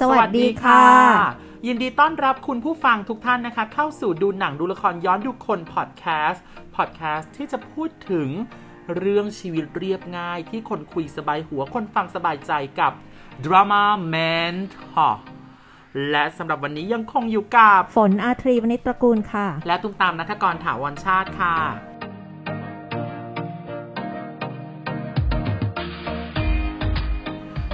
[0.00, 0.84] สวัสดีค่ะ
[1.66, 6.44] ยินดีต้อนรับคุณผู้ฟังทุกท่านนะคะ เข้าสู่ดูหนังดูละครย้อนดูคนพอดแคสต์
[6.76, 8.28] พอดแคสต์ที่จะพูดถึง
[8.96, 12.92] เรื่องชีวิตเรียบง่ายที่คนคุยสบายหัวคนฟังสบายใจกับ
[13.44, 14.54] Drama Man
[14.94, 15.10] ค่ะ
[16.10, 21.56] และสำหรับวันนี้ยังคงอยู่กับ ฝนอาทรีวณิชตระกูลค่ะ และตุ้มตามนัทกรถาวรชาติค่ะ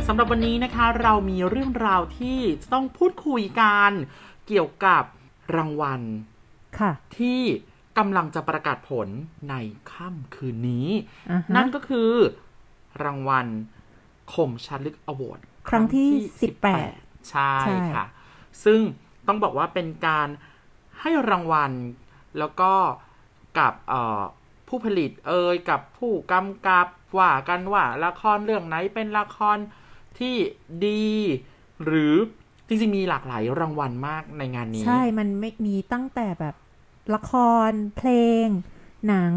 [0.08, 3.90] สำหรับวันนี้นะคะเรามีเรื่องราวที่จะต้องพูดคุยกัน
[4.46, 5.04] เกี่ยวกับ
[5.56, 6.02] รางวัล
[6.78, 7.40] ค่ะ ที่
[7.98, 9.08] กำลังจะประกาศผล
[9.50, 9.54] ใน
[9.92, 10.88] ค่ำคืนนี้
[11.30, 12.10] อ่าฮะนั่นก็คือ
[13.04, 13.46] รางวัล
[14.32, 16.10] คมชัดลึกอวอร์ดครั้งที่
[16.68, 18.06] 18ใช่ใช่ค่ะ
[18.64, 18.80] ซึ่ง
[19.26, 20.28] ต้องบอกว่าเป็นการ
[21.00, 21.72] ให้รางวัล
[22.38, 22.72] แล้วก็
[23.58, 24.22] กับเอ่อ
[24.68, 26.86] ผู้ผลิตเอ่ยกับผู้กำกับ
[27.18, 29.58] ว่ากันว่าละครเรื่องไหนเป็นละคร
[30.18, 30.34] ที่
[30.86, 31.04] ดี
[31.84, 32.14] หรือ
[32.68, 36.54] จริงๆมีหลากหลายรางวัลมากในงานนี้ ใช่ มันไม่มีตั้งแต่แบบ
[37.14, 37.32] ละค
[37.68, 38.10] รเพล
[38.44, 38.46] ง
[39.08, 39.32] หนัง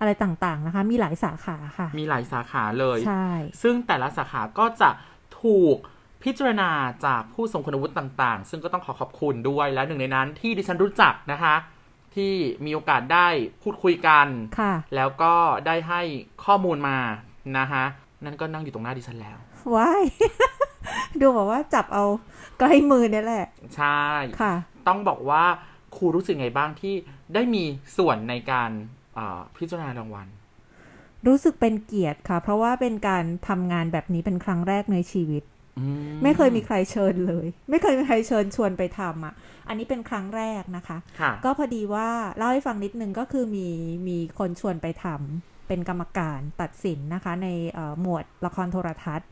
[0.00, 3.28] อะไรต่างๆนะคะ มีหลายสาขาค่ะ มีหลายสาขาเลยใช่
[3.62, 4.90] ซึ่งแต่ละสาขาก็จะ
[5.42, 5.76] ถูก
[6.24, 6.70] พิจารณา
[7.06, 11.54] จากผู้ทรงคุณวุฒิต่างๆ ซึ่งก็ต้องขอขอบคุณด้วยและหนึ่งในนั้นที่ดิฉันรู้จักนะคะ
[12.14, 12.32] ที่
[12.64, 13.28] มีโอกาสได้
[13.62, 14.26] พูดคุยกัน
[14.58, 15.34] ค่ะแล้วก็
[15.66, 16.02] ได้ให้
[16.44, 16.98] ข้อมูลมา
[17.58, 17.84] นะคะ
[18.24, 19.36] นั่นก็นั่งอยู่ตรงหน้าดิฉันแล้ว
[19.74, 20.02] ว้าย
[21.20, 22.04] ดูบอกว่าจับเอา
[22.58, 24.02] ใกล้มือเนี่ยแหละ ใช่
[24.40, 24.54] ค่ะ
[24.86, 25.44] ต้องบอกว่า
[25.96, 26.94] ครูรู้สึกไงบ้างที่
[27.34, 27.64] ได้มี
[27.96, 28.70] ส่วนในการ
[29.14, 30.26] เอ่อพิจารณารางวัล
[31.26, 35.42] รู้สึกเป็นเกียรติค่ะ เพราะว่าเป็นการทำงานแบบนี้เป็นครั้งแรกในชีวิต
[35.78, 35.84] อื
[36.22, 39.34] ไม่เคยมีใครเชิญเลย ไม่เคยมีใครเชิญชวนไปทำอะ
[39.68, 43.68] อันนี้เป็นครั้งแรกนะคะค่ะก็พอดีว่าเล่าให้ฟังนิดนึงก็คือมี
[44.08, 49.28] มีคนชวนไปทำเป็นกรรมการตัดสินนะคะ ในเอ่อหมวดละครโทรทัศน์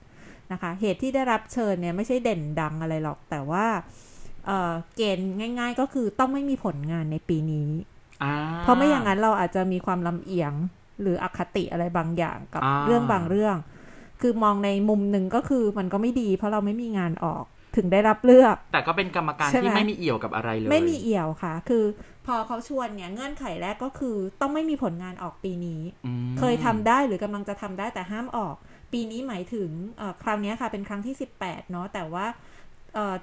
[0.52, 3.66] นะคะ เหตุที่ได้รับเชิญเนี่ยไม่ใช่เด่นดังอะไรหรอก แต่ว่า
[4.46, 7.68] เอ่อเกณฑ์ง่าย ๆ ก็คือต้องไม่มีผลงานในปีนี้
[8.22, 10.52] อ่าเพราะไม่อย่างนั้นเราอาจจะมีความลำเอียง
[11.02, 13.56] หรืออคติอะไรบางอย่างกับอ่าเรื่องบางเรื่อง
[14.20, 17.44] คือมองในมุมหนึ่งก็คือมันก็ไม่ดี เพราะเราไม่มีงานออก
[17.76, 21.84] ถึงได้รับเลือก แต่ก็เป็นกรรมการใช่ไหมที่ไม่มีเอี่ยวกับอะไรเลย ไม่มีเอี่ยวค่ะ คือ
[22.26, 28.56] พอเขาชวนเนี่ยเงื่อนไขแรกก็คือ ต้องไม่มีผลงานออกปีนี้อืมเคยทำได้หรือกำลังจะทำได้แต่ห้ามออก
[28.94, 32.26] ปีนี้หมายถึงเอ่อคราวเนี้ยค่ะเป็นครั้งที่ 18 เนาะแต่ว่า
[32.94, 33.16] เอ่อ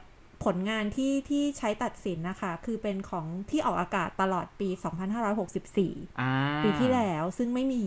[0.44, 4.70] ผลงานที่ที่ใช้ตัดสินนะคะ คือเป็นของที่ออกอากาศตลอดปี
[5.44, 6.32] 2564อ่า
[6.64, 7.86] ปีที่แล้วซึ่งไม่มี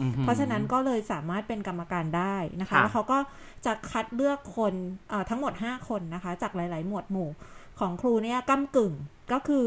[0.00, 3.18] อือหือเพราะฉะนั้นก็เลยสามารถเป็นกรรมการได้นะคะค่ะแล้วเขาก็
[3.66, 4.74] จะคัดเลือกคน
[5.10, 7.28] เอ่อทั้งหมด 5 คนนะคะ จากหลาย ๆ หมวดหมู่
[7.80, 8.92] ของครูเนี่ยก้ากึ่ง
[9.32, 9.66] ก็คือ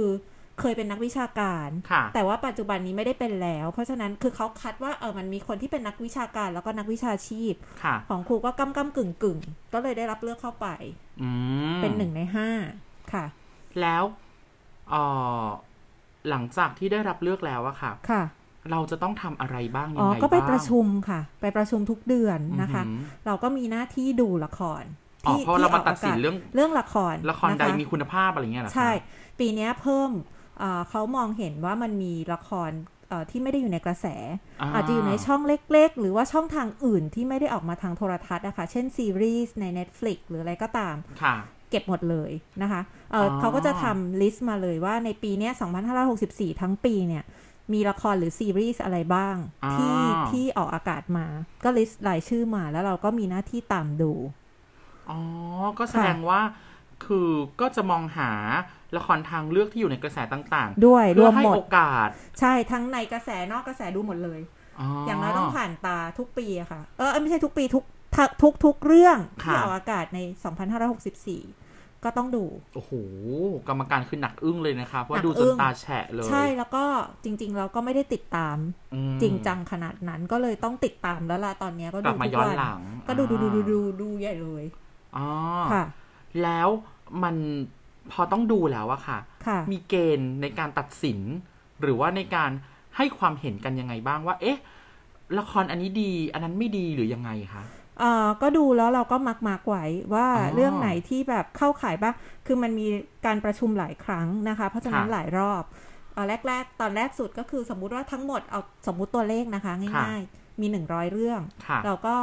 [0.59, 7.53] เคยเป็นนักวิชาการค่ะแต่ว่าปัจจุบันนี้ไม่ได้เป็นแล้ว เพราะฉะนั้นคือเขาคัดว่าเออมันมีคนที่เป็นนักวิชาการแล้วก็นักวิชาชีพ
[7.83, 10.67] ค่ะของครูก็ก้ากำกึ่งกึ่งๆก็เลยได้รับเลือกเข้าไป
[11.21, 11.29] อื
[11.75, 12.49] มเป็นหนึ่งในห้า
[13.13, 13.25] ค่ะ
[13.81, 14.03] แล้ว
[14.89, 15.03] เอ่
[15.43, 15.45] อ
[16.29, 18.23] หลังจากที่ได้รับเลือกแล้วอะค่ะค่ะ
[18.71, 24.83] เราจะต้องทำอะไรบ้างยัอ๋งอไงก็ไปบ้างประชุมค่ะ ไปประชุมทุกเดือนนะคะอือหือเราก็มีหน้าที่ดูละคร
[25.27, 28.91] อ๋อเพราะเรามาตัดสินกกศเรื่องเรื่องละคร ละครใดนคมีคุณภาพอะไรเงี้ยเหรอคะใช่
[29.39, 30.09] ปีเนี้ยเพิ่ม
[30.63, 32.71] เอ่อเขามองเห็นว่ามันมีละคร
[33.09, 34.05] เอ่อที่ไม่ได้อยู่ในกระแส
[34.73, 41.35] อาจจะอยู่ในช่องเล็ก ๆ หรือว่าช่องทางอื่นที่ไม่ได้ออกมาทางโทรทัศน์นะคะเช่นซีรีส์ใน Netflix หรืออะไรก็ตามค่ะ
[41.69, 42.31] เก็บหมดเลย
[42.61, 42.81] นะคะ
[43.11, 45.53] เอ่อออเขาก็จะทำลิสต์มาเลยว่าในปีเนี้ย
[46.07, 47.23] 2564 ทั้งปีเนี่ย
[47.73, 49.35] มีละครหรือซีรีส์อะไรบ้าง
[49.73, 49.97] ที่
[50.31, 51.27] ที่ออกอากาศมา
[51.63, 54.13] ก็ลิสต์รายชื่อมาแล้วเราก็มีหน้าที่ตามดู
[55.09, 55.19] อ๋อ
[55.79, 56.41] ก็แสดงว่า
[57.05, 57.29] คือ
[57.61, 58.31] ก็จะมองหา
[58.97, 62.07] ละครทางเลือกที่อยู่ในกระแสต่างด้วยๆรเพื่วอมให้หมดโอกาส
[62.39, 64.39] ใช่ทั้งในกระแสนอกกระแสดูหมดเลย
[65.07, 67.83] อย่างน้อยต้องผ่านตาทุกปีอะค่ะ เออไม่ใช่ทุกปีทุก
[68.17, 70.19] ทุกทุกทุกเรื่องที่ค่ะออกอากาศใน
[70.91, 72.43] 2564 ก็ต้องดู
[72.75, 72.91] โอ้โห
[73.67, 76.83] กรรมการคือหนักอึ้งเลยนะคะ เพราะหนักดูอึ้จนงตาแฉะเลย ใช่แล้วก็
[77.23, 78.57] จริง ๆ เราก็ไม่ได้ติดตาม
[78.93, 84.63] อืมจริงจังขนาดนั้นก็เลยต้องติดตามแล้วล่ะตอนเนี้ยก็กลัดูบมาทุกย้อนวันหลังก็ดูดูดูดูอ่าดูดูใหญ่เลย
[85.17, 85.27] อ๋อ
[85.71, 85.83] ค่ะ
[86.43, 86.69] แล้ว
[87.23, 87.35] มัน
[88.11, 91.19] พอต้องดูแล้วอะค่ะค่ะ มีเกณฑ์ในการตัดสิน
[91.81, 92.51] หรือว่าในการ
[92.97, 94.57] ให้ความเห็นกันยังไงบ้างว่า เอ๊ะ
[95.39, 97.63] ละครอันนี้ดี อันนั้นไม่ดีหรือยังไงคะ
[97.99, 102.13] เอ่อก็ดูแล้วเราก็มักมักไว้ว่าอ๋อเรื่องไหนที่แบบเข้าข่ายบ้าง
[102.45, 102.87] คือมันมี
[103.25, 105.63] การประชุมหลายครั้งนะคะ เพราะฉะนั้นค่ะหลายรอบ
[106.13, 112.15] เอ่อแรก ๆ ตอนแรกสุดก็คือสมมุติว่าทั้งหมดเอาสมมุติตัวเลขนะคะ ง่ายๆ มีหนึ่งร้อยเรื่องค่ะเราก็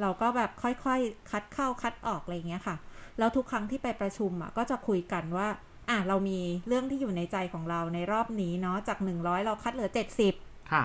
[0.00, 2.76] เราก็แบบค่อยๆ คัดเข้าคัดออกอะไรอย่างเงี้ยค่ะ
[3.18, 5.48] แล้วทุกครั้งที่ไปประชุมอะก็จะคุยกันว่า
[5.90, 6.38] อะเรามี
[6.68, 10.34] เรื่องที่อยู่ในใจของเราในรอบนี้เนาะจากหนึ่งร้อยเราคัดเหลือเจ็ดสิบ
[10.72, 10.84] ค่ะ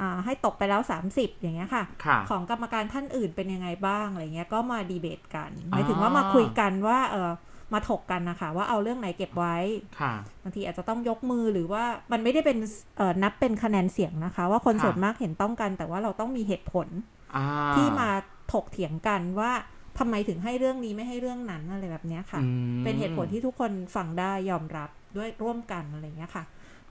[0.00, 7.30] อ่าให้ตกไปแล้วสามสิบอย่างเงี้ยค่ะค่ะของกรรมการท่านอื่นเป็นยังไงบ้างอะไรเงี้ยก็มาดีเบตกันหมายถึงอ่าว่ามาคุยกันว่าเออ
[7.74, 9.56] มาถกกันนะคะว่าเอาเรื่องไหนเก็บไว้
[10.00, 10.12] ค่ะ
[10.42, 12.58] บางทีอาจจะต้องยกมือหรือว่ามันไม่ได้เป็น
[12.96, 16.88] เอ่อนับเป็นคะแนนเสียงนะคะ ว่าคนค่ะส่วนมากเห็นต้องกัน แต่ว่าเราต้องมีเหตุผล
[17.36, 17.44] อ่า
[17.76, 18.10] ที่มา
[18.52, 19.52] ถกเถียงกันว่า
[19.98, 22.48] ทำไมถึงให้เรื่องนี้ไม่ให้เรื่องนั้นอะไรแบบเนี้ยค่ะอื
[22.78, 26.44] มเป็นเหตุผลที่ทุกคนฟังได้ยอมรับด้วยร่วมกันอะไรเงี้ยค่ะ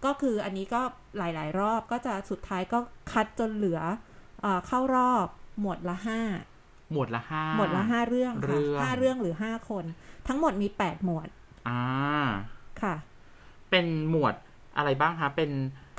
[0.05, 0.81] ก็คืออันนี้ก็
[1.17, 2.79] หลาย ๆ รอบก็จะสุดท้ายก็
[3.11, 3.79] คัดจนเหลือ
[4.41, 5.27] เออเข้ารอบ
[5.59, 6.19] หมวดละห้า
[6.91, 9.85] หมวดละห้าหมวดละห้าเรื่องค่ะเรื่องห้าเรื่องหรือห้าคน
[10.27, 11.27] ทั้งหมดมีแปดหมวด
[11.69, 11.81] อ่า
[12.81, 12.95] ค่ะ
[13.69, 14.33] เป็นหมวด
[14.77, 15.49] อะไรบ้างคะเป็น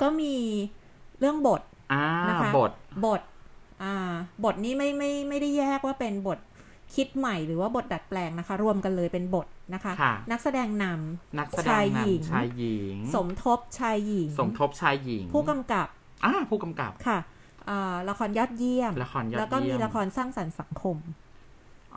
[0.01, 0.35] ก็มี
[1.19, 1.61] เรื่องบท
[1.93, 2.71] อ่านะคะบท
[3.05, 3.21] บท
[3.83, 3.95] อ่า
[4.43, 6.39] บทนี้ไม่ไม่ไม่ได้แยกว่าเป็นบท
[6.95, 10.85] คิดใหม่หรือว่าบทดัดแปลงนะคะ รวมกันเลยเป็นบทนะคะค่ะนักแสดงน
[11.39, 15.87] นักแสดชางยหญิงนำชายหญิงำสมทบชายหญิง สมทบชายหญิง ผู้กำกับ
[16.25, 17.17] อ่าผู้กำกับค่ะ
[17.69, 20.97] อ่าละครยอดเยี่ยมละครยอดเยี่ยมแล้วก็มีละครสร้างสรรค์สังคม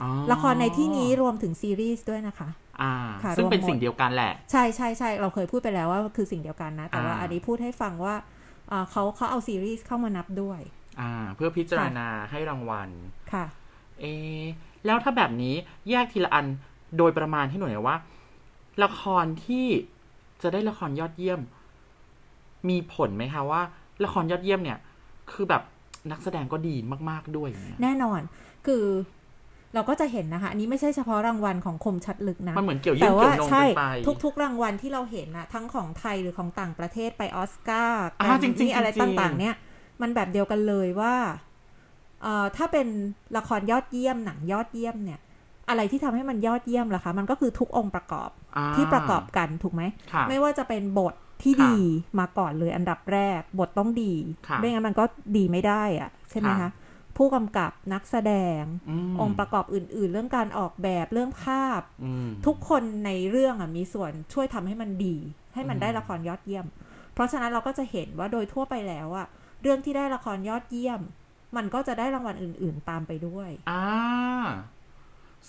[0.00, 2.48] อ๋อละครในที่นี้รวมถึงซีรีส์ด้วยนะคะ
[2.82, 2.92] อ่า
[3.24, 8.14] ค่ะซึ่งเป็นรวมหมดสิ่งเดียวกันแหละ ใช่ใช่ใช่เราเคยพูดไปแล้วว่าคือสิ่งเดียวกันนะ แต่ว่าอ่าอันนี้พูดให้ฟังว่า
[8.72, 10.60] อ่าเขาเขาเอาซีรีส์เข้ามานับด้วย
[11.00, 12.88] อ่า เพื่อพิจารณาให้รางวัล
[13.32, 13.46] ค่ะ
[14.00, 14.44] เอะ
[14.86, 15.54] แล้วถ้าแบบนี้
[15.90, 16.46] แยกทีละอัน
[16.98, 17.96] โดยประมาณให้หน่อยว่า
[18.84, 19.66] ละครที่
[20.42, 21.40] จะได้ละครยอดเยี่ยม
[22.68, 23.62] มีผลไหมคะว่า
[24.04, 24.78] ละครยอดเยี่ยมเนี่ย
[25.32, 25.62] คือแบบ
[26.10, 26.74] นักแสดงก็ดี
[27.10, 28.20] มากๆด้วยอย่างเงี้ยแน่นอน
[28.66, 28.84] คือ
[29.74, 33.84] เราก็จะเห็นนะคะ อันนี้ไม่ใช่เฉพาะรางวัลของคมชัดลึกนะมันเหมือนเกี่ยวยื่แต่นว่าเกี่ยวนงใช่กันไป
[34.24, 39.54] ทุก ๆ รางวัลที่เราเห็นนะทั้งของไทยหรือของต่างประเทศไปออสการ์อ่าจริงๆนี่อะไรจริงๆต่างๆ เนี่ย
[40.02, 41.51] มันแบบเดียวกันเลยว่าเอ่อ
[42.56, 42.86] ถ้าเป็น
[43.36, 45.20] ละครยอดเยี่ยมหนังยอดเยี่ยมเนี่ย
[45.68, 49.82] อะไรที่ทำให้มันยอดเยี่ยมล่ะคะ มันก็คือทุกองค์ประกอบอ่าที่ประกอบกันถูกไหม
[50.12, 51.76] ค่ะไม่ว่าจะเป็นบทที่ค่ะดี
[52.18, 54.14] มาก่อนเลยอันดับแรก บทต้องดี
[54.48, 55.04] ค่ะไม่งั้นมันก็
[55.36, 56.70] ดีไม่ได้อะใช่ไหมค่ะคะ
[57.16, 58.62] ผู้กำกับนักแสดง
[59.12, 65.16] มองค์ประกอบอื่น ๆ เรื่องการออกแบบเรื่องภาพอืมทุกคนในเรื่องอะมีส่วนช่วยทำให้มันดี
[65.54, 66.66] ให้มันอืมได้ละครยอดเยี่ยม
[67.14, 69.26] เพราะฉะนั้นเราก็จะเห็นว่าโดยทั่วไปแล้วอะ
[69.62, 71.00] เรื่องที่ได้ละครยอดเยี่ยม
[71.56, 73.84] มันก็จะได้รางวัลอื่น ๆ ตามไปด้วย อ่า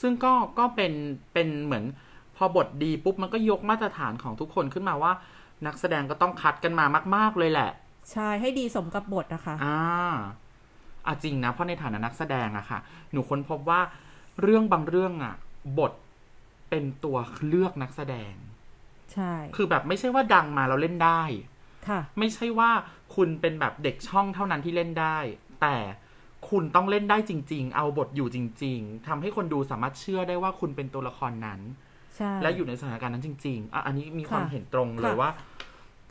[0.02, 0.94] ซึ่งก็ก็เป็น
[1.34, 1.86] เป็นเหมือน
[2.36, 5.12] พอบทดีปุ๊บมันก็ยกมาตรฐานของทุกคนขึ้นมาว่า
[5.66, 6.86] นักแสดงก็ต้องคัดกันมา
[7.16, 7.72] มาก ๆเลยแหละ
[8.12, 9.82] ใช่ให้ดีสมกับบทนะคะ อ่า
[11.06, 12.80] อะจริงนะ เพราะในฐานะนักแสดงอะค่ะ
[13.12, 13.82] หนูค้นพบว่า
[14.42, 15.36] เรื่องบางเรื่องอะ
[15.80, 15.94] บท
[16.70, 17.18] เป็นตัว
[17.48, 18.34] เลือกนักแสดง
[19.14, 21.22] ใช่ คือแบบไม่ใช่ว่าดังมาเราเล่นได้
[21.88, 22.70] ค่ะ ไม่ใช่ว่า
[23.16, 25.18] คุณเป็นแบบเด็กช่องเท่านั้นที่เล่นได้
[25.64, 25.78] แต่
[26.50, 31.60] คุณต้องเล่นได้จริง ๆ เอาบทอยู่จริง ๆทำให้คนดูสามารถเชื่อได้ว่าคุณเป็นตัวละครนั้น
[32.16, 35.32] ใช่และอยู่ในสถานการณ์นั้นจริง ๆอะอันนี้มีความค่ะเห็นตรงเลยค่ะว่า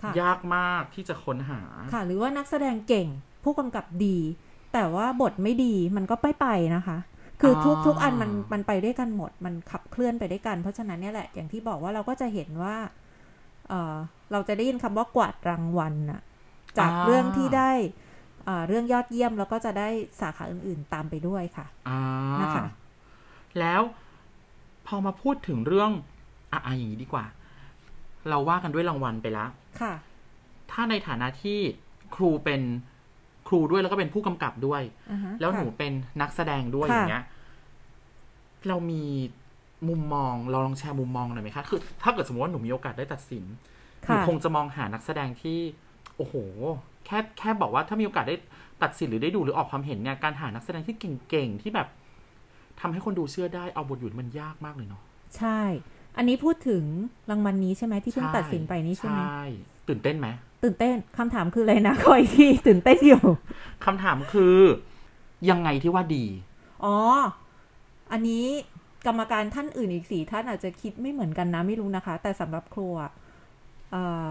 [0.02, 1.60] ค่ะยากมากที่จะค้นหา
[1.92, 3.08] ค่ะ หรือว่านักแสดงเก่ง
[3.44, 4.18] ผู้กำกับดี
[4.72, 6.46] แต่ว่าบทไม่ดีมันก็ไม่ไป
[6.76, 6.98] นะคะ
[7.40, 12.76] คือทุกอ่าทุกอันมันมันไปด้วยกันหมด มันขับเคลื่อนไปด้วยกัน เพราะฉะนั้นเนี่ยแหละ อย่างที่บอกว่าเราก็จะเห็นว่า
[13.68, 13.96] เออ
[14.32, 16.20] เราจะได้ยินคำว่ากวาดรางวัลน่ะ
[16.78, 17.70] จากอ่าเรื่องที่ได้
[18.44, 19.88] เอ่อเรื่องยอดเยี่ยมแล้วก็จะได้
[20.20, 22.00] สาขาอื่น ๆ ตามไปด้วยค่ะอ่า
[22.42, 22.66] นะคะ
[23.60, 23.82] แล้ว
[24.86, 25.90] พอมาพูดถึงเรื่อง
[26.52, 27.24] อะอะอย่างนี้ดีกว่า
[28.28, 29.50] เราว่ากันด้วยรางวัลไปแล้ว
[29.80, 29.92] ค่ะ
[30.70, 31.58] ถ้าในฐานะที่
[32.16, 32.62] ครูเป็น
[33.48, 37.24] ครูด้วยแล้วก็เป็นผู้กำกับด้วยอ่าฮะแล้วหนูค่ะเป็นนักแสดงด้วยค่ะอย่างเงี้ย
[38.68, 39.02] เรามี
[39.88, 43.44] มุมมองเราลองแชร์มุมมองหน่อยไหมคะ คือ ถ้าเกิดสมมติว่าหนูมีโอกาสได้ตัดสิน
[44.04, 45.58] หนูค่ะคงจะมองหานักแสดงที่
[46.16, 46.34] โอ้โห
[47.06, 48.36] แค่แค่บอกว่าถ้ามีโอกาสได้
[48.82, 50.96] ตัดสินหรือได้ดูหรือออกความเห็นเนี่ยการหานักแสดงที่
[51.28, 51.88] เก่งๆที่แบบ
[52.80, 55.02] ทำให้คนดูเชื่อได้เอาบทอยู่มันยากมากเลยเนาะ
[55.36, 55.60] ใช่
[56.16, 56.84] อันนี้พูดถึง
[57.30, 59.42] รางวัลนี้ใช่ไหมที่เพิ่งตัดสินไปนี้ใช่ไหมใช่
[59.88, 60.28] ตื่นเต้นไหม
[60.62, 63.22] ตื่นเต้นคำถามคืออะไรนะคอยที่ตื่นเต้นอยู่
[63.84, 64.56] คำถามคือ
[65.50, 66.24] ยังไงที่ว่าดี
[66.84, 66.96] อ๋อ
[68.12, 68.46] อันนี้
[69.06, 72.94] กรรมการท่านอื่นอีกสี่ท่านอาจจะคิดไม่เหมือนกันนะไม่รู้นะคะ แต่สำหรับครัว
[73.90, 74.28] เอ่อ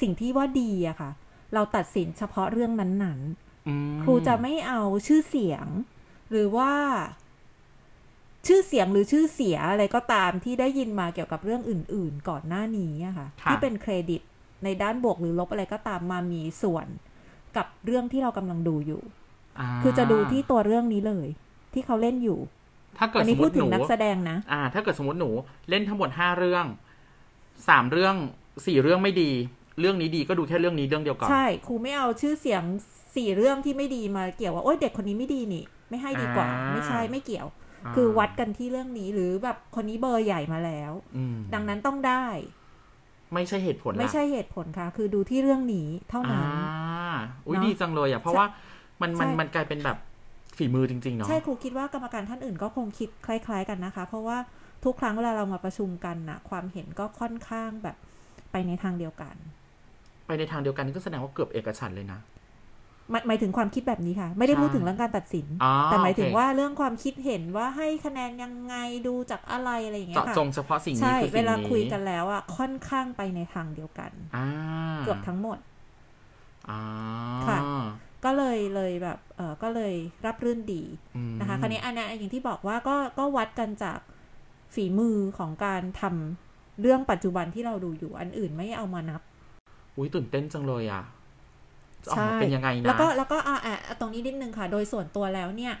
[0.00, 1.10] สิ่งที่ว่าดีอะค่ะ
[1.54, 3.20] เราตัดสินเฉพาะเรื่องนั้น
[3.68, 5.66] อืมๆครูจะไม่เอาชื่อเสียง
[6.30, 6.72] หรือว่า
[8.46, 14.20] ชื่อเสียงหรือชื่อเสียอะไรก็ตามที่ได้ยินมาเกี่ยวกับเรื่องอื่น ๆ ก่อนหน้านี้อะค่ะค่ะที่เป็นเครดิต
[14.64, 16.86] ในด้านบวกหรือลบอะไรก็ตามมามีส่วน
[17.56, 21.28] กับเรื่องที่เรากำลังดูอยู่าคือจะดูที่ตัวเรื่องนี้เลย
[21.72, 22.38] ที่เขาเล่นอยู่
[22.98, 25.30] ถ้าเกิดอันสนี้มมพูดติถึหงนูนักแสดงนะ อ่า ถ้าเกิดสมมติหนู
[25.70, 26.64] เล่นทั้งหมดห้าเรื่อง
[27.68, 28.14] สามเรื่อง
[28.66, 29.30] สี่เรื่องไม่ดี
[29.80, 32.62] เรื่องนี้ดีก็ดูแค่เรื่องนี้เรื่องเดียวก่อนใช่ครูไม่เอาชื่อเสียง
[33.16, 42.24] สี่เรื่องที่ไม่ดีมาเกี่ยวว่าโอ๊ยเด็กคนนี้ไม่ดีนี่ ไม่ให้ดีกว่าอ่าไม่ใช่ไม่เกี่ยวาคือวัดกันที่เรื่องนี้หรือแบบคนนี้เบอร์ใหญ่มาแล้วอืมดังนั้นต้องได้
[43.34, 46.56] ไม่ใช่เหตุผลละไม่ใช่เหตุผลค่ะ คือดูที่เรื่องนี้เท่าอ่านั้น
[47.46, 48.46] อุ้ยเนอะดีจังเลยอะเพราะว่า
[49.02, 49.98] มันมันใช่มันกลายเป็นแบบ
[50.56, 54.38] ฝีมือจริงๆเนาะใช่ครูคิดว่ากรรมการท่านอื่นก็คงคิดคล้าย ๆ กันนะคะ เพราะว่า
[54.84, 57.96] ทุกครั้งเวลาเรามาประชุมกันน่ะความเห็นก็ค่อนข้างแบบ
[58.50, 59.34] ไปในทางเดียวกัน
[60.26, 62.20] ไปในทางเดียวกันนี่ก็แสดงว่าเกือบเอกฉันท์เลยนะ
[63.10, 68.74] หมายหมายถึงความคิดแบบนี้ค่ะ ไม่ได้ใช่พูดถึงเรื่องการตัดสินอ๋อแต่หมายถึงโอเคว่าเรื่องความคิดเห็นว่าให้คะแนนยังไง
[69.06, 74.46] ดูจากอะไรอะไรอย่างเงี้เจาะยค่ะจงเฉพาะสิ่งนี้ใช่คือเวสิ่งลานี้คุยกันแล้วอะค่อนข้างไปในทางเดียวกันอ่า
[75.04, 75.58] เกือบทั้งหมด
[76.68, 76.80] อ่า
[77.48, 77.58] ค่ะ
[78.24, 79.94] ก็เลยเลยแบบเออก็เลย
[80.26, 80.82] รับรื่นดี
[81.16, 83.98] อืมนะคะ คราวนี้อันนี้อย่างที่บอกว่าก็ก็วัดกันจาก
[84.74, 89.22] ฝีมือของการทำเรื่องปัจจุบันที่เราดูอยู่อันอื่นไม่เอามานับ
[89.96, 91.02] อุ้ยตื่นเต้นจังเลยอะ
[92.04, 95.74] จะออกใช่มาเป็นยังไงนะ แล้วก็แล้วก็อ่าอ่าตรงนี้นิดนึงค่ะ โดยส่วนตัวแล้วเนี่ย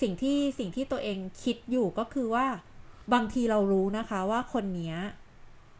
[0.00, 2.46] สิ่งที่สิ่งที่ตัวเองคิดอยู่ก็คือว่า
[3.14, 4.96] บางทีเรารู้นะคะ ว่าคนเนี้ย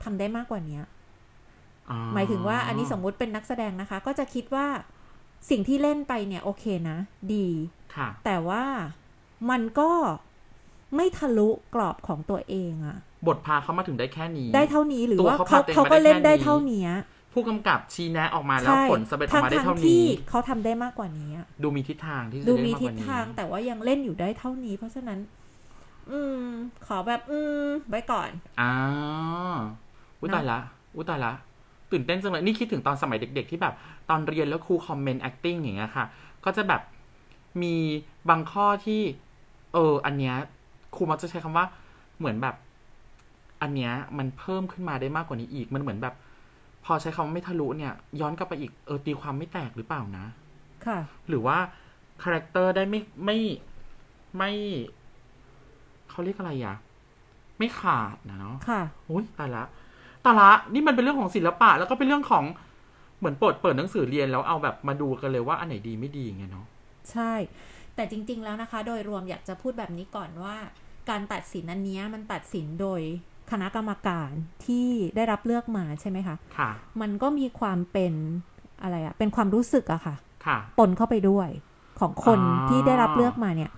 [0.03, 0.83] ทำได้มากกว่าเนี้ย
[1.91, 4.67] อ๋อหมายถึงว่าอันนี้สมมุติเป็นนักแสดงนะคะ ก็จะคิดว่า
[5.51, 6.99] สิ่งที่เล่นไปเนี่ย โอเคนะ
[7.35, 7.47] ดี
[7.95, 8.65] ค่ะแต่ว่า
[9.51, 9.91] มันก็
[10.97, 16.87] ไม่ทะลุกรอบของตัวเองอะบทพาเขามาถึงได้แค่นี้ ได้เท่านี้หรือตัวว่าเขาเขาพาตัวเองเขาก็เล่นมาได้ได้แค่นี้เท่านี้
[17.33, 25.19] ผู้กำกับชี้แนะออกมาแล้วใช่ผลสำเร็จออกมาได้ทั้เท่างๆที่นี้เขาทำได้มากกว่านี้อะดูมีทิศทางที่จะดูได้มีมากกทิศว่านี้ทาง แต่ว่ายังเล่นอยู่ได้เท่านี้ เพราะฉะนั้น
[26.11, 26.43] อืม
[26.87, 28.31] ขอแบบ อืมไว้ก่อน
[28.61, 28.73] อ่า
[30.19, 30.59] อุ้ยเนอะตายละ
[30.95, 31.33] อุ้ยตายละ
[31.91, 33.75] ตื่นเต้นจังเลยนี่คิดถึงตอนสมัยเด็ก ๆ ที่แบบ
[34.09, 36.05] ตอนเรียนแล้วครู comment acting อย่างเงี้ยค่ะ
[36.45, 36.83] ก็จะแบบ
[37.63, 37.75] มี
[38.29, 39.01] บางข้อที่
[39.75, 40.35] เออ อันเนี้ย
[40.97, 41.67] ครูมักจะใช้คำว่า
[42.19, 42.55] เหมือนแบบ
[43.63, 46.28] อันเนี้ยมันเพิ่มขึ้นมาได้มากกว่านี้อีกมันเหมือนแบบพ
[46.93, 50.27] อใช้คำว่าไม่ทะลุเนี่ย ย้อนกลับไปอีกเออตีความไม่แตกหรือเปล่านะ
[50.87, 51.59] ค่ะ หรือว่า
[52.23, 53.39] character ได้ไม่ไม่
[54.37, 54.51] ไม่
[56.11, 56.77] เขาเรียกอะไรอะ
[57.59, 59.65] ไม่ขาดนะเนาะค่ะอุ้ยตายละ
[60.25, 62.45] ตายละนี่มันเป็นเรื่องของศิลปะ แล้วก็เป็นเรื่องของ
[63.19, 66.67] เหมือนเปิดเปิดหนังสือเรียนแล้วเอาแบบมาดูกันเลยว่าอันไหนดีไม่ดีอย่างเงี้ยเนาะ
[67.11, 67.33] ใช่
[67.95, 70.57] แต่จริง ๆ แล้วนะคะ โดยรวมอยากจะพูดแบบนี้ก่อนว่า
[71.11, 73.01] การตัดสินอันเนี้ยมันตัดสินโดย
[73.51, 74.31] คณะกรรมการ
[74.67, 78.13] ที่ได้รับเลือกมาใช่ไหมคะค่ะมันก็มีความเป็น
[78.83, 80.15] อะไรอะเป็นความรู้สึกอะค่ะ
[80.47, 81.49] ค่ะปนเข้าไปด้วย
[82.01, 83.71] ของคนอ๋อที่ได้รับเลือกมาเนี่ย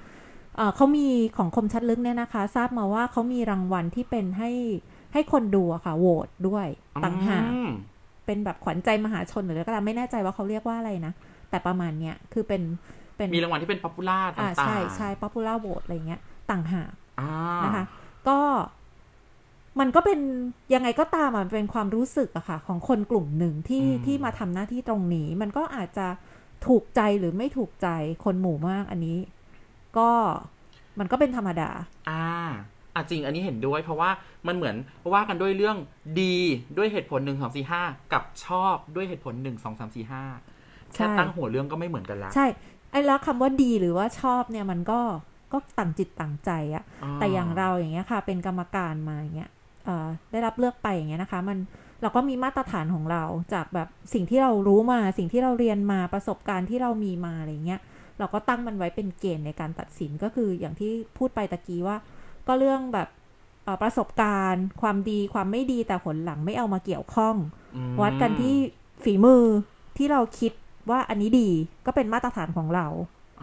[0.57, 4.51] เอ่อเขามีของคมชัดลึกเนี่ยนะคะ ทราบมาว่าเขามีรางวัลที่เป็นให้
[5.13, 6.67] ให้คนดูอะค่ะโหวตด้วย
[7.05, 7.71] ต่างหากอืม
[8.27, 11.13] เป็นแบบขวัญใจมหาชนหรืออะไรก็ตามไม่แน่ใจว่าเขาเรียกว่าอะไรนะ
[11.51, 12.63] แต่ประมาณเนี้ยคือเป็น
[13.17, 17.31] เป็นมีรางวัลที่เป็น popular ต่างๆใช่ใช่ popular vote อะไรเงี้ยต่างหากอ่า
[17.65, 17.85] นะคะ
[18.29, 18.39] ก็
[19.79, 20.21] มันก็เป็น
[20.75, 26.07] ยังไงก็ตามอะมันเป็นความรู้สึกอะค่ะ ของคนกลุ่มหนึ่งที่ที่มาทำหน้าที่ตรงนี้ มันก็อาจจะ
[26.67, 27.89] ถูกใจหรือไม่ถูกใจ
[28.25, 29.19] คนหมู่มากอันนี้
[29.99, 30.11] ก็
[30.99, 31.71] มันก็เป็นธรรมดา
[32.09, 32.27] อ่า
[32.95, 34.11] อะจริงอันนี้เห็นด้วย เพราะว่า
[34.47, 34.77] มันเหมือน
[35.13, 35.77] ว่ากันด้วยเรื่อง
[36.21, 36.37] ดี
[36.77, 40.25] ด้วยเหตุผลหนึ่งสองสี่ห้ากับชอบด้วยเหตุผลหนึ่งสองสามสี่ห้า
[40.95, 42.47] แค่ใช่ตั้งหัวเรื่องก็ไม่เหมือนกันละใช่
[42.91, 45.01] ไอ้แล้วคำว่าดีหรือว่าชอบเนี่ยมันก็
[45.53, 46.85] ก็ต่างจิตต่างใจอะ
[47.21, 49.60] แต่อย่างเราอย่างเงี้ยค่ะ เป็นกรรมการมาอย่างเงี้ยเอ่อ
[50.31, 51.59] ได้รับเลือกไปอย่างเงี้ยนะคะ มัน
[52.03, 53.23] เราก็มีมาตรฐานของเรา
[53.55, 57.81] จากแบบสิ่งที่เรารู้มาสิ่งที่เราเรียนมาประสบการณ์ที่เรามีมาอะไรเงี้ย
[58.19, 61.97] เราก็ตั้งมันไว้เป็นเกณฑ์ในการตัดสินก็คืออย่างที่พูดไปตะกี้ว่า
[62.47, 63.09] ก็เรื่องแบบ
[63.65, 67.37] เอ่อประสบการณ์ ความดีความไม่ดีแต่ผลหลังไม่เอามาเกี่ยวข้อง
[67.77, 68.55] อืมวัดกันที่
[69.05, 69.45] ฝีมือ
[69.97, 70.53] ที่เราคิด
[70.91, 71.49] ว่าอันนี้ดี
[71.87, 72.87] ก็เป็นมาตรฐานของเรา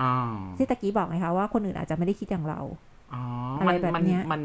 [0.02, 0.14] อ่า
[0.58, 2.62] ที่ตะกี้บอกไงคะว่าคนอื่นอาจจะไม่ได้คิดอย่างเรา
[3.14, 3.22] อ๋อ
[3.60, 4.42] อะไรมันแบบมันเนี้ยมัน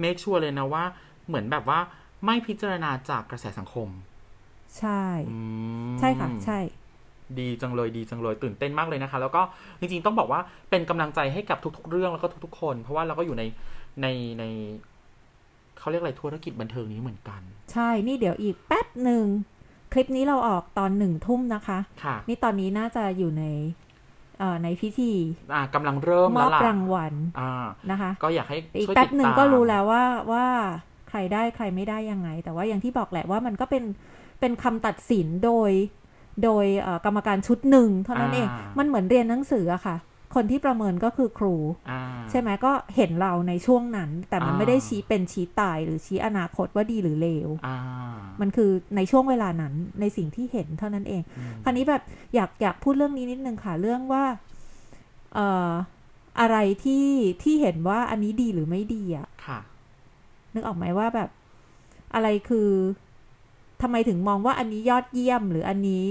[0.00, 0.84] เมคชัวร์เลยนะว่า
[1.28, 1.78] เหมือนแบบว่า
[2.24, 3.88] ไม่พิจารณาจากกระแสสังคม
[4.78, 5.38] ใช่อื
[5.94, 6.58] มใช่ค่ะ ใช่
[7.38, 9.42] ดีจังเลยดีจังเลยตื่นเต้นมากเลยนะคะ แล้วก็
[9.80, 13.42] จริงๆต้องบอกว่าเป็นกำลังใจให้กับทุก ๆ เรื่องแล้วก็ทุก ๆ คน เพราะว่าเราก็อยู่ใน
[14.02, 14.06] ใน
[14.38, 14.44] ใน
[15.78, 17.40] เขาเรียกอะไรธุรกิจบันเทิงนี้เหมือนกัน
[17.72, 19.24] ใช่นี่เดี๋ยวอีกแป๊บหนึ่ง
[19.92, 23.44] คลิปนี้เราออกตอนหนึ่งทุ่มนะคะค่ะนี่ตอนนี้น่าจะอยู่ใน
[24.38, 25.12] เอ่อในพิธี
[25.54, 27.52] อ่ากำลังเริ่มมแล้อวบล่ะรางวัลอ่า
[27.90, 30.46] นะคะ ก็อยากให้อีกช่วยแป๊ติบดหนึ่งตามก็รู้แล้วว่าว่า
[31.08, 33.84] ใครได้ใครไม่ได้ยังไง แต่ว่าอย่างที่บอกแหละว่ามันก็เป็น
[34.40, 35.70] เป็นคำตัดสินโดย
[36.44, 38.48] โดยเอ่อกรรมการชุดหนึ่งเท่านั้นเอง
[38.78, 39.96] มันเหมือนเรียนหนังสืออะค่ะ
[40.34, 41.56] คนที่ประเมินก็คือครู
[41.90, 47.78] อ่าใช่ไหมก็เห็นเราในช่วงนั้น แต่มันอ่าไม่ได้ชี้เป็นชี้ตายหรือชี้อนาคตว่าดีหรือเลวอ่า
[48.40, 52.02] มันคือในช่วงเวลานั้นในสิ่งที่เห็นเท่านั้นเองอืมคราวนี้แบบ
[52.34, 54.24] อยากอยากพูดเรื่องนี้นิดนึงค่ะเรื่องว่า
[55.34, 55.72] เอ่อ
[56.40, 57.06] อะไรที่
[57.42, 59.58] ที่เห็นว่าอันนี้ดีหรือไม่ดีอะค่ะ
[60.54, 61.30] นึกออกไหมว่าแบบ
[62.14, 62.70] อะไรคือ
[63.82, 66.06] ทำไมถึงมองว่าอันนี้ยอดเยี่ยมหรืออันนี้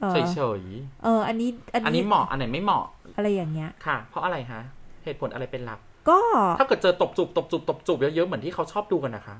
[0.00, 0.62] เออเฉย
[1.04, 2.84] เออ อันนี้ อันๆอันนี้นี้เหมาะ อันไหนไม่เหมาะ
[3.16, 4.62] อะไรอย่างเงี้ย ค่ะ เพราะอะไรฮะ
[5.04, 6.20] เหตุผลอะไรเป็นหลัก ก็
[6.58, 9.36] ถ้าเกิดเจอตบจูบตบจูบตบจูบเยอะๆ เหมือนที่เขาชอบดูกันนะคะ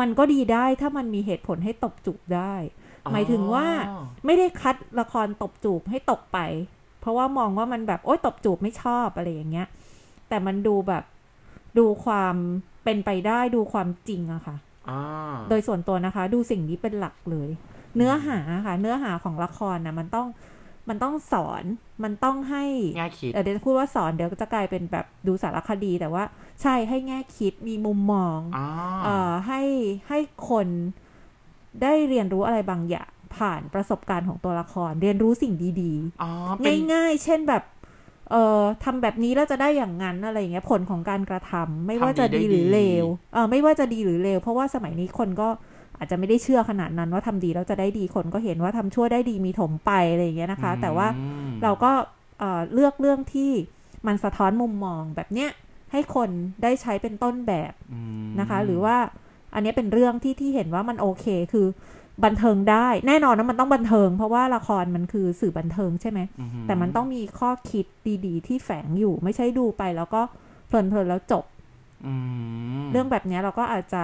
[0.00, 2.54] มันก็ดีได้ถ้ามันมีเหตุผลให้ตบจุกได้
[3.12, 3.66] หมายถึงว่า
[4.24, 6.38] ไม่ได้คัดละครตบจูบให้ตกไป
[7.00, 9.68] เพราะว่ามองว่ามันแบบโอ๊ยตบจูบไม่ชอบอะไรอย่างเงี้ย
[10.28, 11.04] แต่มันดูแบบ
[11.78, 12.36] ดูความ
[12.84, 14.56] เป็นไปได้ดูความจริงอะค่ะ
[14.90, 17.48] อ่าโดยส่วนตัวนะคะ ดูสิ่งนี้เป็นหลักเลย
[17.96, 20.28] เนื้อหาค่ะ เนื้อหาของละครนะมันต้อง
[20.88, 21.64] มันต้องสอน
[22.04, 22.64] มันต้องให้
[22.96, 26.24] แง่คิดเออเดี๋ยวจะพูดว่าสอนเดี๋ยวจะกลายเป็นแบบดูสารคดีแต่ว่า
[26.62, 28.66] ใช่ให้แง่คิดมีมุมมองอ่า
[29.04, 29.62] เอ่อให้
[30.08, 30.66] ให้คน
[31.82, 36.30] ได้เรียนรู้อะไรบางอย่างผ่านประสบการณ์ของตัวละคร เรียนรู้สิ่งดีอ๋อ
[36.64, 37.62] เป็นๆง่ายๆ เช่นแบบ
[38.30, 45.48] เอ่อทำแบบนี้แล้วจะได้อย่างนั้นอะไรอย่างเงี้ยผลของการกระทำไม่ว่าจะดีหรือเลวเออไม่ว่าจะดีหรือเลวเพราะว่าสมัยนี้คนก็
[45.98, 51.92] อาจจะไม่ได้เชื่อขนาดนั้นว่าทำดีแล้วจะได้ดีคนก็เห็นว่าทำชั่วได้ดีมีถมไปอะไรอย่างเงี้ยนะคะ แต่ว่าอืมเราก็
[52.38, 53.50] เอ่อเลือกเรื่องที่
[54.06, 55.50] มันสะท้อนมุมมองแบบเนี้ย
[55.92, 56.30] ให้คน
[56.62, 58.96] ได้ใช้เป็นต้นแบบอืมนะคะ หรือว่า
[59.54, 61.66] อันเนี้ยเป็นเรื่องที่ที่เห็นว่ามันโอเคคือ
[62.24, 67.86] บันเทิงได้ แน่นอนนะมันต้องบันเทิง เพราะว่าละครมันคือสื่อบันเทิงใช่ไหมอืแต่มันต้องมีข้อคิด
[68.26, 70.20] ดีๆ ที่แฝงอยู่ไม่ใช่ดูไปแล้วก็
[70.66, 71.44] เพลินๆแล้วจบ
[72.06, 72.14] อื
[72.82, 74.02] มเรื่องแบบเนี้ยเราก็อาจจะ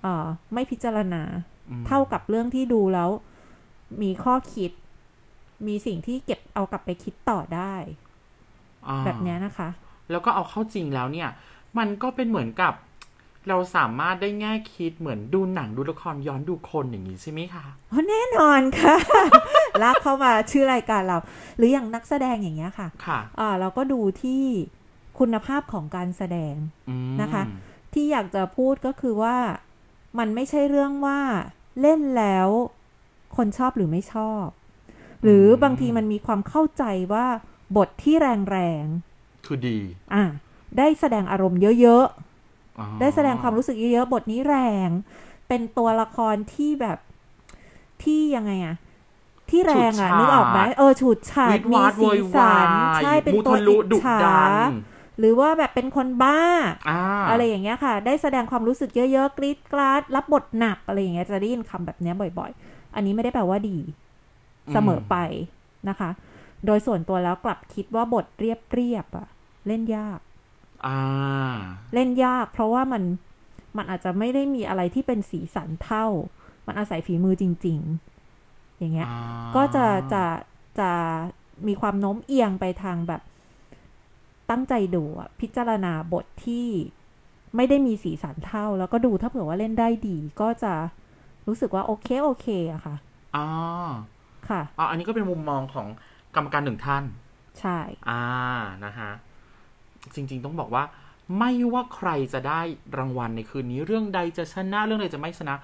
[0.00, 1.22] เอ่อไม่พิจารณา
[1.70, 3.10] อืมเท่ากับเรื่องที่ดูแล้ว
[4.02, 4.70] มีข้อคิด
[5.66, 7.74] มีสิ่งที่เก็บเอากลับไปคิดต่อได้
[8.88, 9.68] อ่าแบบเนี้ยนะคะ
[10.10, 11.28] แล้วก็เอาเข้าจริงแล้วเนี่ย
[11.78, 12.72] มันก็เป็นเหมือนกับ
[13.48, 18.96] เราสามารถได้แง่คิดเหมือนดูหนังดูละครย้อนดูคนอย่างนี้ใช่ไหมคะอ๋อแน่นอนค่ะ
[19.82, 21.18] ลากเข้ามาชื่อรายการเรา
[21.56, 24.44] หรืออย่างนักแสดงอย่างเงี้ยค่ะ ค่ะอ่าเราก็ดูที่
[25.18, 26.54] คุณภาพของการแสดง
[26.88, 27.42] อืมนะคะ
[27.92, 29.36] ที่อยากจะพูดก็คือว่า
[30.18, 31.20] มันไม่ใช่เรื่องว่า
[31.80, 32.48] เล่นแล้ว
[33.36, 34.44] คนชอบหรือไม่ชอบ
[35.22, 37.26] หรือบางทีมันมีความเข้าใจว่า
[37.76, 38.86] บทที่แรง
[39.46, 40.24] คือดีๆอะ
[40.78, 42.33] ได้แสดงอารมณ์เยอะอ๋อๆ
[43.00, 44.88] ได้แสดงความรู้สึกเยอะๆบทนี้แรง
[45.48, 46.98] เป็นตัวละครที่แบบ
[48.02, 48.76] ที่ยังไงอะ
[49.50, 54.52] ที่แรงอะนึกออกไหมเออฉูดฉาดวิทมีวาดโวสียสัวานยใช่เป็นมุตัวทะลุอิจดุฉาดัน
[55.18, 56.40] หรือว่าแบบเป็นคนบ้า
[56.88, 63.78] อ่าอะไรอย่างเงี้ยค่ะ ได้แสดงความรู้สึกเยอะๆกรี๊ดกราดรับบทหนักอะไรอย่างเงี้ยจะได้ยินคำแบบเนี้ยบ่อย ๆ อันนี้ไม่ได้แปลว่าดี
[64.72, 65.16] เสมอไป
[65.88, 66.10] นะคะ
[66.66, 69.26] โดยส่วนตัวแล้วกลับคิดว่าบทเรียบๆอะ
[69.66, 70.23] เล่นยากอ่า
[71.94, 73.02] เล่นยาก เพราะว่ามัน
[73.76, 76.06] มันอาจจะไม่ได้มีอะไรที่เป็นสีสันเท่า
[76.66, 77.78] มันอาศัยฝีมือจริง
[78.28, 79.20] ๆ อย่างเงี้ยอ่า
[79.56, 80.24] ก็จะจะ
[80.80, 80.90] จะ
[81.66, 83.22] มีความโน้มเอียงไปทางแบบ
[84.50, 86.68] ตั้งใจดูอะพิจารณาบทที่
[87.56, 90.72] ไม่ได้มีสีสันเท่า แล้วก็ดูถ้าเผื่อว่าเล่นได้ดี ก็จะ
[91.46, 92.96] รู้สึกว่าโอเคโอเคอะค่ะ
[93.36, 93.46] อ่า
[94.48, 95.86] ค่ะอ่าอันนี้ก็เป็นมุมมองของ
[96.34, 97.04] กรรมการหนึ่งท่าน
[97.60, 97.78] ใช่
[98.10, 98.24] อ่า
[98.84, 99.10] นะฮะ
[100.14, 100.84] จริง ๆ ต้องบอกว่า
[101.38, 102.60] ไม่ว่าใครจะได้
[102.96, 105.54] รางวัลในคืนนี้ เรื่องใดจะชนะเรื่องใดจะไม่ชนะ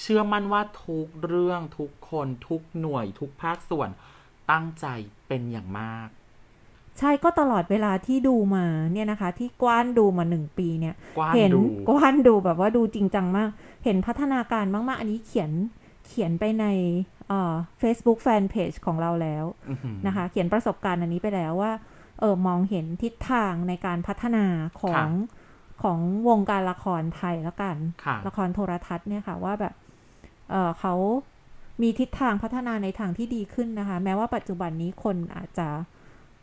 [0.00, 3.88] เชื่อมั่นว่าทุกเรื่องทุกคน ทุกหน่วย ทุกภาคส่วน
[4.50, 4.86] ตั้งใจ
[5.26, 6.08] เป็นอย่างมาก
[6.98, 13.50] ใช่ก็ตลอดเวลาที่ดูมาเนี่ยนะคะ ที่กว้านดูมาหนึ่งปีเนี่ยกว้านเห็นดูกว้านดูแบบว่าดูจริงจังมาก
[13.84, 15.50] เห็นพัฒนาการมากๆ อันนี้เขียน
[16.06, 16.66] เขียนไปใน
[17.28, 21.72] เอ่อ Facebook Fanpage ของเราแล้วอื้อหือนะคะ เขียนประสบการณ์อันนี้ไปแล้วว่า
[22.20, 24.44] เออมองเห็นทิศทางในการพัฒนา
[24.82, 25.08] ของ
[25.82, 29.74] ของวงการละครไทยแล้วกันค่ะละครโทรทัศน์เนี่ยค่ะว่าแบบ
[30.50, 30.94] เออเขา
[31.82, 35.68] มีทิศทางพัฒนาในทางที่ดีขึ้นนะคะ แม้ว่าปัจจุบันนี้คนอาจจะ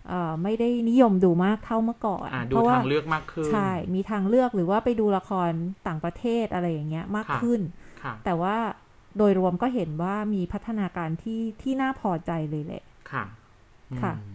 [0.07, 5.51] เอ่อไม่ได้นิยมดูมากเท่าเมื่อก่อนอ่าดูเพราะว่าทางเลือกมากขึ้น ใช่ มีทางเลือกหรือว่าไปดูละคร
[5.87, 7.61] ต่างประเทศอะไรอย่างเงี้ยมากค่ะขึ้น
[8.03, 8.55] ค่ะแต่ว่า
[9.17, 13.23] โดยรวมก็เห็นว่ามีพัฒนาการที่ที่น่าพอใจเลยแหละ ค่ะ
[14.01, 14.34] ค่ะอืม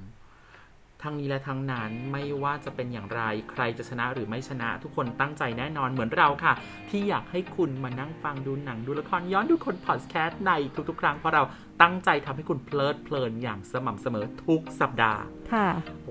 [1.03, 6.53] ทั้งนี้และทั้งนั้นไม่ว่าจะเป็นอย่างไรใครจะชนะหรือไม่ชนะ ทุกคนตั้งใจแน่นอนเหมือนเราค่ะ
[6.91, 10.53] ที่อยากให้คุณมานั่งฟังดูหนังดูละครย้อนดูคนพอดแคสต์ใน
[10.89, 11.43] ทุกๆ ครั้งเพราะเรา
[11.83, 15.21] ตั้งใจทำให้คุณเพลิดเพลินอย่างสม่ำเสมอทุกสัปดาห์
[15.53, 15.67] ค่ะ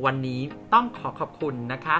[0.05, 0.41] วันนี้
[0.73, 1.97] ต้องขอขอบคุณนะคะ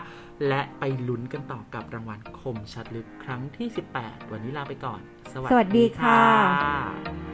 [0.48, 3.68] และไปลุ้นกันต่อกับรางวัลคมชัดลึกครั้งที่
[4.00, 5.00] 18 วันนี้ลาไปก่อน
[5.34, 6.22] สวัสดีค่ะ
[6.62, 7.29] ค่ะ